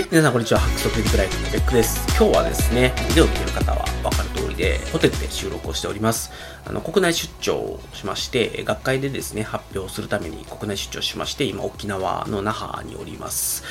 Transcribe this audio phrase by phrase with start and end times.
[0.00, 0.60] はい、皆さんこんにちは。
[0.60, 2.06] ハクソクリックライフのベックです。
[2.16, 6.32] 今日はですね、ビデオを見てる方はわかる通りで、ホテルで収録をしております。
[6.64, 13.62] あの、国内出張をしまして、学会でですね、発表するために国内出張しまして、今沖縄の那覇におります。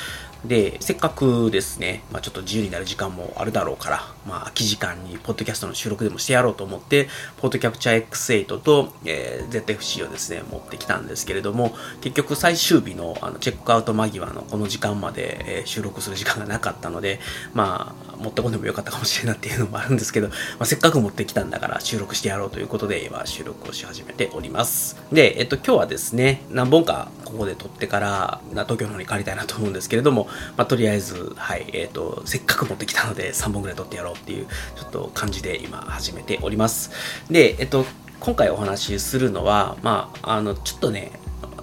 [0.44, 17.20] で、せっかくですね、まあ、ちょっと自由になる時間もあるだろうから、まあ、空き時間にポッドキャストの収録でもしてやろうと思って、ポッドキャプチャー X8 と、えー、ZFC をですね、持ってきたんですけれども、結局最終日のあのチェックアウト間際のこの時間まで、えー、収録する時間がなかったので、
[17.52, 24.96] まあ、持ってこんでもよかったかもしれないっていうのもあるんですけど、まあ、せっかく持ってきたんだから収録してやろうということで、今収録をし始めております。
[25.12, 34.46] で、えっと、今日はですね、何本かここで撮ってから、東京の方に帰りたいなと思うんですけれども、まあ、とりあえず、はい、えっ、と、せっかく持ってきたので3本ぐらい撮ってやろうっていう、
[34.76, 36.90] ちょっと感じで今始めております。
[37.30, 37.84] で、えっ、と、
[38.20, 41.12] 今回お話しするのは、まあ、あの、ちょっとね、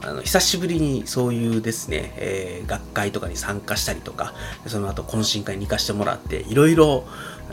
[0.01, 4.33] あの久しぶりにそういうですね、えー、学会とかに参加したりとか、
[4.65, 7.05] その後懇親会に行かしてもらって、いろいろ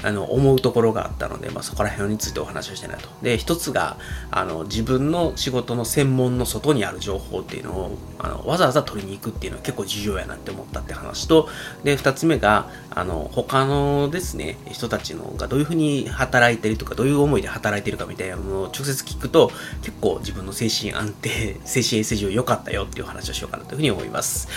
[0.03, 3.09] あの思うところがあったので、まあ、そこら辺についてお話をしたいなと。
[3.23, 3.97] で、一つが
[4.31, 11.48] あの自分の仕事の専門の外にある情報っていうのをあのわざわざ取りに行くっていうのは結構重要やなって思ったって話と、
[11.83, 19.50] で、二つ目があの他のですね、人たちのがどういうふうに働いてるとか、どういう思いで働いてるかみたいなものを直接聞くと、
[19.83, 24.48] 結構自分の精神安定、精神衛生上良かったよっていう話をしようかなというふうに思います。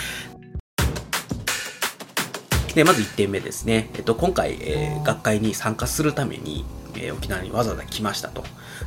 [2.78, 3.90] で、まず1点目ですね。
[3.94, 8.44] えっと、今回、えー、学会に参加するために、えー、沖縄にわざわざ来ましたと。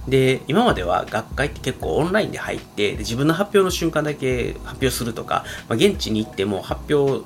[0.07, 7.25] で、今までは学会って結構オンラインで入って、で自分の発表の瞬間だけ発表するとか、まあ、現地に行っても発表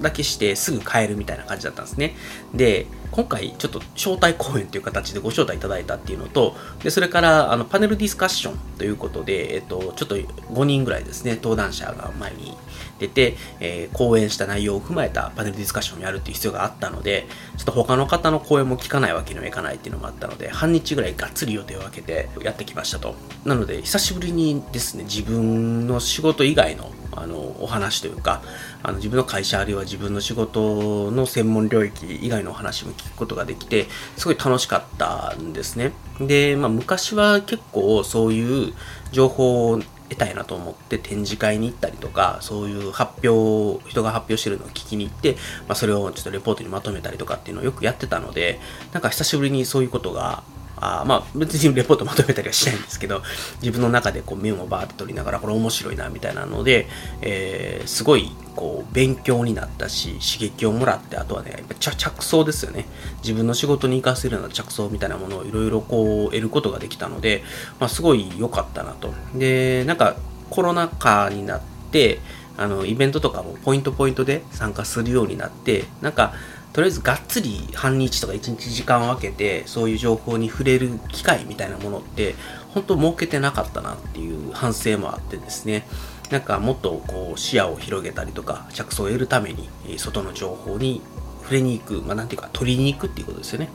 [0.00, 2.14] だけしてすぐ帰るみたいな感じだったんですね。
[2.54, 12.56] で、今回ちょっと招待講演という形でご招待いただいたっていうのと、でそれからあのパネルディスカッションということで、えっと、ちょっと5人ぐらいですね、登壇者が前に
[12.98, 23.14] 出て、えー、講演した内容を踏まえたパネルディスカッションをやるっていう必要があったので、ちょっと他の方の講演も聞かないわけにはいかないっていうのもあったので、半日ぐらいがっつり予定を空けてやってきましたと。
[23.44, 28.42] なので、久しぶりにですね、自分の仕事以外のあのお話というか
[28.82, 35.92] あの自分の会社あるいは自分の仕事の専門領域以外のお話も聞聞くことができてすごい楽しかったんですね。
[36.20, 38.74] で、まあ、昔は結構そういう
[39.12, 45.32] 情報を得たいなと思って展示会に行ったりとかそういう発表人が発表してるのを聞きに行って、
[45.66, 48.60] まあ、それをちょっとレポートにまとめたりとかっていうのをよくやってたので
[48.92, 50.42] なんか久しぶりにそういうことが
[50.84, 53.22] あまあ別にレポートまとめたりはしないんですけど
[53.62, 56.86] 自分の中でこうメモをバーって取りながらこれ面白いなみたいなので、
[57.22, 62.86] えー、すごいこう勉強になったし刺激をもらってあとはねやっぱ着想ですよね。
[63.22, 67.42] 自分の仕事に生かせるような着想みたいなものをいろいろこう得ることができたので、
[67.80, 69.12] まあ、すごい良かったなと。
[69.34, 70.16] でなんか
[70.50, 72.20] コロナ禍になって
[72.56, 76.34] あのイベントとかもポイントポイントで参加するようになってなんか
[76.74, 82.34] とりあえずがっつり半日とか1日時間を空けてそういう情報に触れる機会みたいなものって
[82.70, 85.86] 本当設けてなかったなっていう反省もあってですね。
[86.30, 89.68] なんかもっとこう視野を広げたりとか着想を得るために
[89.98, 91.00] 外の情報に
[91.42, 93.68] 触れに行く、まあ、なんていうか取りに行くっていうことですよね。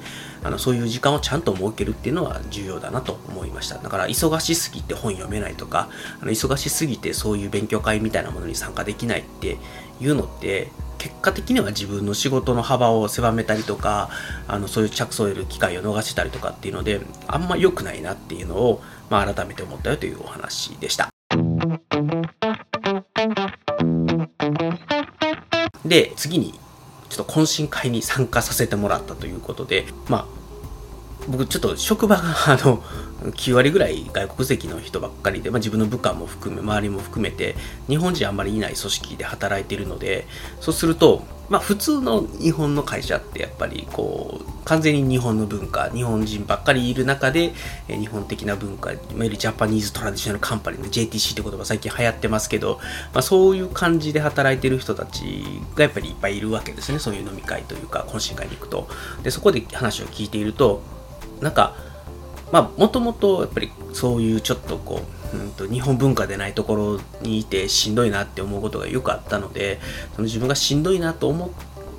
[0.44, 3.78] あのそういう時間をちゃんと設けるっていうのは重要だなと思いました。
[3.78, 5.88] だから忙しすぎて本読めないとか
[6.20, 9.58] あの忙しすぎてそういう勉強会みたいなものに参加できないって
[10.02, 14.10] いうのって結果的には自分の仕事の幅を狭めたりとか
[14.48, 21.10] あのそういう着想を得る機会を逃したりとかっていうのであんま良くないなっていうのを、まあ、改めて思ったよというお話でした。
[25.86, 26.54] で次に
[27.10, 30.39] ちょっと懇親会に参加させてもらったということでまあ
[31.28, 32.84] 僕ちょっと職場があの
[33.20, 37.56] 9割ぐらい外国籍の人ばっかりで、まあ、自分の部下も含め周りも含めて
[37.88, 40.26] 日本人あんまりいない組織で働いているので
[40.62, 47.54] そうすると、まあ、普通の日本の会社ってやっぱりこう完全に日本の文化日本人ばっかりいる中で
[47.88, 52.80] 日本的な文化いわゆるジャパニーズトラディショナルカンパニーの JTC って言葉最近流行ってますけど、
[53.14, 55.44] まあ、そういう感じで働いてる人たち
[55.76, 57.00] がやっぱりいっぱいいるわけですね。
[57.00, 58.88] そういう飲み会というか懇親会に行くと。
[59.24, 60.82] でそこで話を聞いていると
[61.42, 61.76] なんか
[62.52, 65.02] まあもともとやっぱりそういうちょっとこ
[65.34, 69.80] う、うんと、日本文化でないところにいてしんどいなって思うことがよくあったので
[70.16, 71.50] その自分がしんどいなと思っ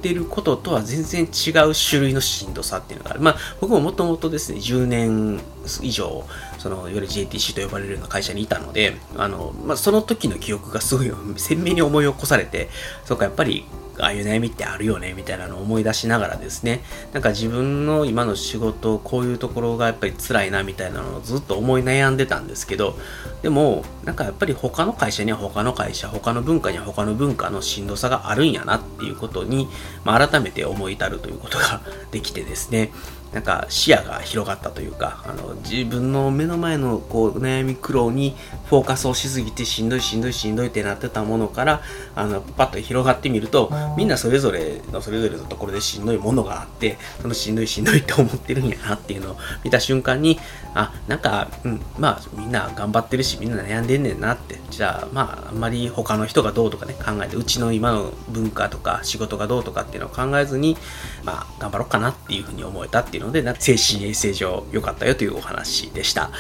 [0.01, 3.21] てることとは全然違う種類のしんどさっていうのがある。
[3.21, 5.41] まあ僕ももともとですね10年
[5.83, 6.25] 以上
[6.59, 12.69] その、いわゆる JTC と呼ばれるような会社にいたので、あの、まあ、その時の記憶がすごい 鮮明に思い起こされて、
[13.05, 13.65] そうか、やっぱり
[13.99, 22.97] ああいう悩みってあるよねみたいなのを思い出しながらですねなんか自分の今の仕事こういうところがやっぱり辛いなみたいなのをずっと思い悩んでたんですけど
[23.43, 29.69] でもなんかやっぱり他の会社には他の会社他の文化には他の文化のしんどさがあるんやなっていうことに、
[30.05, 31.81] まあ、改めて思い至るということが
[32.11, 32.93] できてですね。
[33.32, 38.37] なんか視野が広がったというか、あの自分の目の前のこう悩み苦労に
[38.71, 41.83] フォーカスをしすぎてしんどいしんどいしんどいってなってたものから、
[42.15, 50.39] あのパッと広がってみると、みんなそれぞれのそれぞれのところでしんどいものがあって、そのしんどいしんどいって思ってるんやなっていうのを見た瞬間に、
[50.75, 60.77] あ、なんか、うん、まあみんな頑張ってるし、みんな悩んでんねんなって、じゃあまああんまり他の人がどうとかね、考えて、うちの今の文化とか仕事がどうとかっていうのを考えずに、
[61.25, 66.31] まあ頑張ろうかなっていうふうに思えたっていうので、精神衛生上良かったよというお話でした。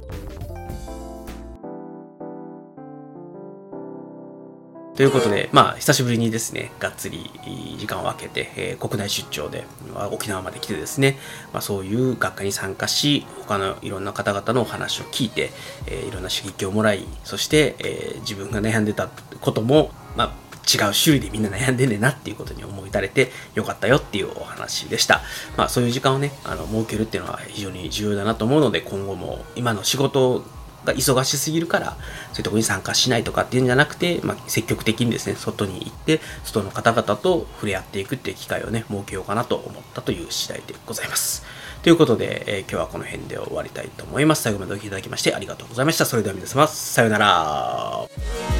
[5.00, 7.30] ということで、まあ、久しぶりにですね、がっつり
[7.78, 9.64] 時間を空けて、えー、国内出張で
[10.12, 11.16] 沖縄まで来てですね、
[11.54, 15.52] まあ、そういう学会に参加し、他のいろんな方々のお話を聞いて、
[15.86, 19.08] えー、いろんな刺激をもらい、そして、えー、自分が悩んでた
[19.40, 25.22] ことも、まあ、違う種類でみんな悩んでんねんなっていうことに思い至れてよかったよっていうお話でした。
[25.56, 30.44] まあそういう時間をね、あの設けるっていうのは非常に重要だなと思うので今後も今の仕事
[30.84, 31.96] が忙しすぎるから、
[32.32, 41.44] そういうとこに参加しないとかっていうんじゃなくて、まあ、積極的にですね、外に行って、外の方々と触れ合っていくっていう機会をね、設けようかなと思ったという次第でございます。
[41.82, 44.42] ということで、えー、今日はこの辺で終わりたいと思います。
[44.42, 46.04] 最後までお聴きいただきましてありがとうございました。
[46.04, 48.59] それでは皆様、さようなら。